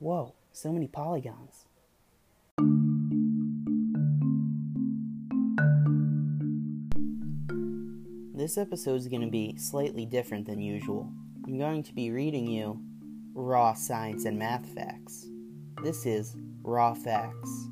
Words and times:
Whoa, 0.00 0.34
so 0.52 0.72
many 0.72 0.88
polygons. 0.88 1.66
This 8.34 8.56
episode 8.56 8.94
is 8.94 9.08
going 9.08 9.20
to 9.20 9.30
be 9.30 9.58
slightly 9.58 10.06
different 10.06 10.46
than 10.46 10.58
usual. 10.58 11.12
I'm 11.44 11.58
going 11.58 11.82
to 11.82 11.94
be 11.94 12.10
reading 12.10 12.46
you 12.46 12.80
raw 13.34 13.74
science 13.74 14.24
and 14.24 14.38
math 14.38 14.64
facts. 14.74 15.28
This 15.82 16.06
is 16.06 16.34
Raw 16.62 16.94
Facts. 16.94 17.68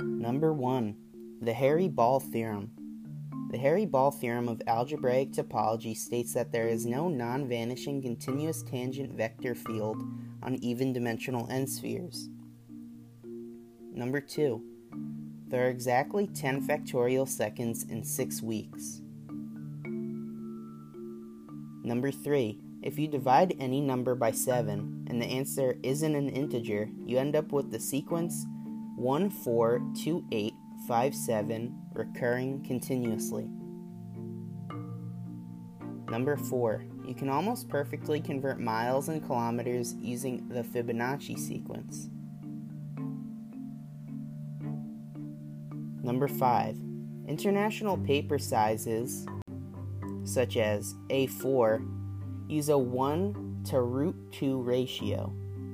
Number 0.00 0.52
1. 0.52 0.96
The 1.42 1.52
Hairy-Ball 1.52 2.18
Theorem. 2.18 2.72
The 3.54 3.60
Hairy-Ball 3.60 4.10
theorem 4.10 4.48
of 4.48 4.62
algebraic 4.66 5.30
topology 5.30 5.96
states 5.96 6.34
that 6.34 6.50
there 6.50 6.66
is 6.66 6.86
no 6.86 7.06
non-vanishing 7.06 8.02
continuous 8.02 8.64
tangent 8.64 9.12
vector 9.12 9.54
field 9.54 10.02
on 10.42 10.56
even-dimensional 10.56 11.46
n-spheres. 11.48 12.30
Number 13.92 14.20
2. 14.20 14.60
There 15.46 15.64
are 15.64 15.70
exactly 15.70 16.26
10 16.26 16.66
factorial 16.66 17.28
seconds 17.28 17.84
in 17.84 18.02
6 18.02 18.42
weeks. 18.42 19.02
Number 21.84 22.10
3. 22.10 22.58
If 22.82 22.98
you 22.98 23.06
divide 23.06 23.54
any 23.60 23.80
number 23.80 24.16
by 24.16 24.32
7 24.32 25.06
and 25.08 25.22
the 25.22 25.26
answer 25.26 25.78
isn't 25.84 26.16
an 26.16 26.28
integer, 26.28 26.90
you 27.06 27.18
end 27.18 27.36
up 27.36 27.52
with 27.52 27.70
the 27.70 27.78
sequence 27.78 28.46
1 28.96 29.30
4 29.30 29.80
2 30.02 30.24
8 30.32 30.54
5 30.86 31.14
7 31.14 31.74
recurring 31.94 32.62
continuously. 32.64 33.48
Number 36.10 36.36
4. 36.36 36.84
You 37.06 37.14
can 37.14 37.28
almost 37.28 37.68
perfectly 37.68 38.20
convert 38.20 38.60
miles 38.60 39.08
and 39.08 39.24
kilometers 39.24 39.94
using 39.94 40.48
the 40.48 40.62
Fibonacci 40.62 41.38
sequence. 41.38 42.08
Number 46.02 46.28
5. 46.28 46.76
International 47.26 47.96
paper 47.96 48.38
sizes, 48.38 49.26
such 50.24 50.58
as 50.58 50.94
A4, 51.08 51.86
use 52.48 52.68
a 52.68 52.76
1 52.76 53.62
to 53.70 53.80
root 53.80 54.16
2 54.32 54.60
ratio. 54.60 55.32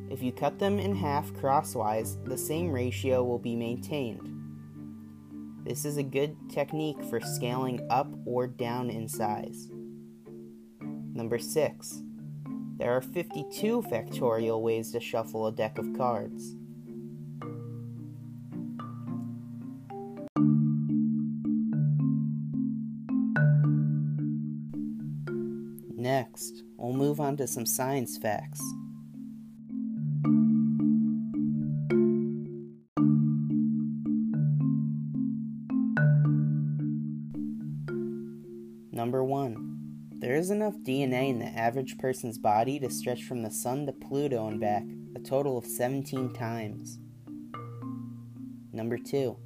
If 0.08 0.22
you 0.22 0.32
cut 0.32 0.58
them 0.58 0.78
in 0.78 0.94
half 0.94 1.32
crosswise, 1.34 2.16
the 2.24 2.38
same 2.38 2.70
ratio 2.70 3.24
will 3.24 3.38
be 3.38 3.56
maintained. 3.56 4.39
This 5.64 5.84
is 5.84 5.98
a 5.98 6.02
good 6.02 6.36
technique 6.48 7.02
for 7.04 7.20
scaling 7.20 7.86
up 7.90 8.08
or 8.24 8.46
down 8.46 8.90
in 8.90 9.08
size. 9.08 9.68
Number 10.80 11.38
6. 11.38 12.02
There 12.78 12.96
are 12.96 13.02
52 13.02 13.82
factorial 13.82 14.62
ways 14.62 14.90
to 14.92 15.00
shuffle 15.00 15.46
a 15.46 15.52
deck 15.52 15.76
of 15.78 15.94
cards. 15.96 16.56
Next, 25.94 26.62
we'll 26.78 26.94
move 26.94 27.20
on 27.20 27.36
to 27.36 27.46
some 27.46 27.66
science 27.66 28.16
facts. 28.16 28.62
Number 39.00 39.24
1. 39.24 40.10
There 40.18 40.36
is 40.36 40.50
enough 40.50 40.74
DNA 40.82 41.30
in 41.30 41.38
the 41.38 41.46
average 41.46 41.96
person's 41.96 42.36
body 42.36 42.78
to 42.80 42.90
stretch 42.90 43.24
from 43.24 43.42
the 43.42 43.50
Sun 43.50 43.86
to 43.86 43.92
Pluto 43.92 44.46
and 44.46 44.60
back 44.60 44.82
a 45.16 45.20
total 45.20 45.56
of 45.56 45.64
17 45.64 46.34
times. 46.34 46.98
Number 48.74 48.98
2. 48.98 49.38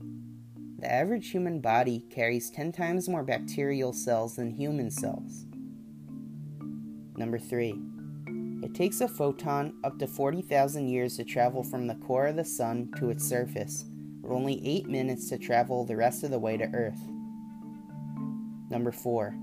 The 0.80 0.92
average 0.92 1.30
human 1.30 1.60
body 1.60 2.04
carries 2.10 2.50
10 2.50 2.72
times 2.72 3.08
more 3.08 3.22
bacterial 3.22 3.92
cells 3.92 4.34
than 4.34 4.50
human 4.50 4.90
cells. 4.90 5.46
Number 7.16 7.38
3. 7.38 7.80
It 8.64 8.74
takes 8.74 9.00
a 9.00 9.06
photon 9.06 9.74
up 9.84 10.00
to 10.00 10.08
40,000 10.08 10.88
years 10.88 11.16
to 11.18 11.22
travel 11.22 11.62
from 11.62 11.86
the 11.86 11.94
core 11.94 12.26
of 12.26 12.34
the 12.34 12.44
Sun 12.44 12.90
to 12.96 13.10
its 13.10 13.24
surface, 13.24 13.84
but 14.20 14.32
only 14.32 14.60
8 14.66 14.88
minutes 14.88 15.28
to 15.28 15.38
travel 15.38 15.84
the 15.84 15.94
rest 15.94 16.24
of 16.24 16.32
the 16.32 16.40
way 16.40 16.56
to 16.56 16.64
Earth. 16.74 16.98
Number 18.70 18.92
4. 18.92 19.34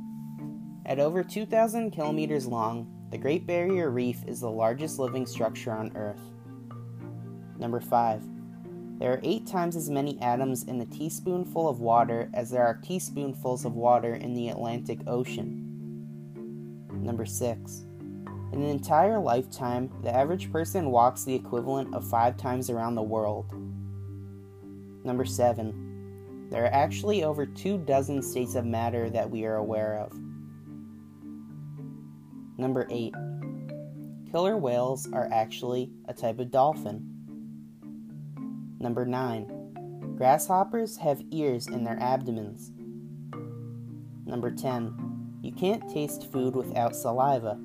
At 0.86 1.00
over 1.00 1.24
2,000 1.24 1.92
kilometers 1.92 2.48
long, 2.48 2.88
the 3.12 3.18
Great 3.18 3.46
Barrier 3.46 3.90
Reef 3.90 4.24
is 4.26 4.40
the 4.40 4.50
largest 4.50 4.98
living 4.98 5.26
structure 5.26 5.72
on 5.72 5.96
Earth. 5.96 6.22
Number 7.60 7.80
5. 7.80 8.24
There 8.98 9.14
are 9.14 9.20
8 9.24 9.48
times 9.48 9.76
as 9.76 9.90
many 9.90 10.20
atoms 10.22 10.64
in 10.64 10.80
a 10.82 10.86
teaspoonful 10.86 11.68
of 11.68 11.80
water 11.80 12.30
as 12.34 12.50
there 12.50 12.66
are 12.66 12.80
teaspoonfuls 12.82 13.66
of 13.66 13.76
water 13.76 14.16
in 14.16 14.34
the 14.34 14.50
Atlantic 14.50 15.00
Ocean. 15.08 15.68
Number 16.92 17.26
6. 17.26 17.86
In 18.54 18.62
an 18.62 18.70
entire 18.70 19.20
lifetime, 19.20 19.92
the 20.04 20.16
average 20.16 20.52
person 20.52 20.92
walks 20.92 21.24
the 21.24 21.36
equivalent 21.36 21.94
of 21.94 22.08
5 22.08 22.38
times 22.38 22.70
around 22.70 22.96
the 22.96 23.02
world. 23.02 23.54
Number 25.04 25.26
7. 25.26 25.91
There 26.52 26.66
are 26.66 26.74
actually 26.74 27.24
over 27.24 27.46
two 27.46 27.78
dozen 27.78 28.22
states 28.22 28.56
of 28.56 28.66
matter 28.66 29.10
that 29.10 29.30
we 29.30 29.46
are 29.46 29.56
aware 29.56 29.96
of. 29.96 30.12
Number 32.58 32.86
8. 32.92 33.14
Killer 34.30 34.58
whales 34.58 35.08
are 35.14 35.30
actually 35.32 35.92
a 36.10 36.14
type 36.14 36.40
of 36.40 36.52
dolphin. 36.52 37.08
Number 38.82 39.06
9. 39.06 40.16
Grasshoppers 40.18 40.98
have 40.98 41.24
ears 41.32 41.68
in 41.68 41.86
their 41.86 41.98
abdomens. 42.02 42.74
Number 44.26 44.52
10. 44.52 45.40
You 45.42 45.54
can't 45.54 45.90
taste 45.90 46.32
food 46.34 46.54
without 46.54 46.98
saliva. 46.98 47.58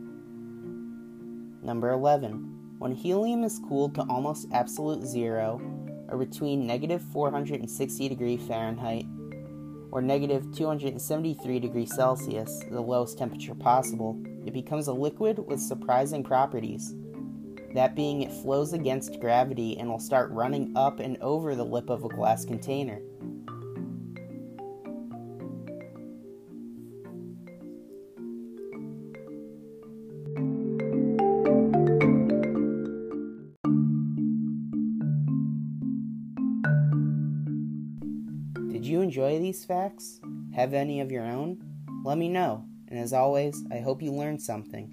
Number 1.60 1.90
11. 1.90 2.76
When 2.78 2.92
helium 2.92 3.42
is 3.42 3.60
cooled 3.68 3.96
to 3.96 4.06
almost 4.08 4.46
absolute 4.52 5.04
zero, 5.04 5.60
or 6.08 6.18
between 6.18 6.66
negative 6.66 7.02
460 7.12 8.08
degrees 8.08 8.46
Fahrenheit 8.46 9.06
or 9.90 10.02
negative 10.02 10.54
273 10.54 11.60
degrees 11.60 11.94
Celsius, 11.94 12.62
the 12.70 12.80
lowest 12.80 13.16
temperature 13.16 13.54
possible, 13.54 14.20
it 14.44 14.52
becomes 14.52 14.88
a 14.88 14.92
liquid 14.92 15.38
with 15.38 15.60
surprising 15.60 16.22
properties. 16.22 16.94
That 17.74 17.94
being, 17.94 18.22
it 18.22 18.32
flows 18.32 18.72
against 18.72 19.20
gravity 19.20 19.78
and 19.78 19.88
will 19.88 19.98
start 19.98 20.30
running 20.30 20.72
up 20.76 21.00
and 21.00 21.16
over 21.22 21.54
the 21.54 21.64
lip 21.64 21.90
of 21.90 22.04
a 22.04 22.08
glass 22.08 22.44
container. 22.44 23.00
You 38.86 39.00
enjoy 39.00 39.38
these 39.38 39.64
facts? 39.64 40.20
Have 40.54 40.74
any 40.74 41.00
of 41.00 41.10
your 41.10 41.24
own? 41.24 41.62
Let 42.04 42.18
me 42.18 42.28
know, 42.28 42.64
and 42.88 42.98
as 42.98 43.12
always, 43.12 43.64
I 43.70 43.80
hope 43.80 44.02
you 44.02 44.12
learned 44.12 44.42
something. 44.42 44.92